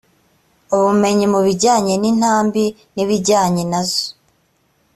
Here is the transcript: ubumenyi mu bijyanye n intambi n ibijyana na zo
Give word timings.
ubumenyi 0.75 1.25
mu 1.33 1.39
bijyanye 1.45 1.93
n 2.01 2.03
intambi 2.11 2.63
n 2.95 2.97
ibijyana 3.03 3.61
na 3.71 3.81
zo 3.89 4.05